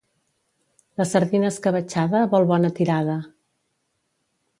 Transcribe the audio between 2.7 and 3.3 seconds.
tirada.